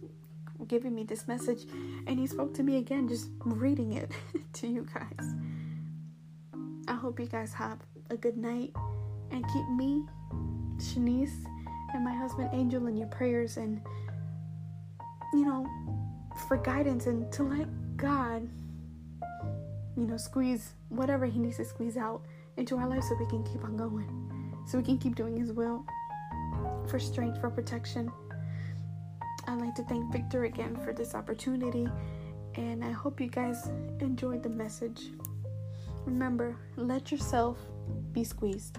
giving 0.67 0.95
me 0.95 1.05
this 1.05 1.27
message, 1.27 1.67
and 2.07 2.19
He 2.19 2.27
spoke 2.27 2.53
to 2.55 2.63
me 2.63 2.77
again 2.79 3.09
just 3.09 3.31
reading 3.45 3.93
it 3.95 4.11
to 4.55 4.67
you 4.67 4.87
guys. 4.93 5.35
I 6.89 6.95
hope 6.95 7.21
you 7.21 7.27
guys 7.27 7.53
have 7.55 7.79
a 8.11 8.17
good 8.17 8.37
night 8.37 8.73
and 9.31 9.45
keep 9.53 9.69
me, 9.71 10.05
Shanice, 10.77 11.47
and 11.95 12.05
my 12.05 12.15
husband 12.15 12.51
Angel 12.53 12.87
in 12.87 12.97
your 12.97 13.09
prayers 13.09 13.57
and, 13.57 13.81
you 15.33 15.45
know, 15.45 15.67
for 16.49 16.57
guidance 16.57 17.07
and 17.07 17.31
to 17.33 17.43
let 17.43 17.69
God, 17.97 18.49
you 19.97 20.07
know, 20.07 20.17
squeeze 20.17 20.75
whatever 20.89 21.27
He 21.27 21.39
needs 21.39 21.57
to 21.59 21.65
squeeze 21.65 21.97
out 21.97 22.23
into 22.57 22.77
our 22.77 22.89
life 22.89 23.03
so 23.05 23.17
we 23.19 23.27
can 23.27 23.45
keep 23.45 23.65
on 23.65 23.77
going, 23.77 24.55
so 24.67 24.79
we 24.79 24.85
can 24.85 24.99
keep 24.99 25.15
doing 25.15 25.37
His 25.37 25.53
will, 25.53 25.85
for 26.89 26.99
strength, 26.99 27.41
for 27.41 27.51
protection. 27.51 28.11
I'd 29.47 29.61
like 29.61 29.75
to 29.77 29.83
thank 29.85 30.13
Victor 30.13 30.45
again 30.45 30.77
for 30.85 30.93
this 30.93 31.15
opportunity, 31.15 31.89
and 32.55 32.85
I 32.85 32.91
hope 32.91 33.21
you 33.21 33.29
guys 33.29 33.71
enjoyed 34.01 34.43
the 34.43 34.49
message. 34.49 35.11
Remember, 36.05 36.57
let 36.77 37.11
yourself 37.11 37.59
be 38.13 38.25
squeezed. 38.25 38.79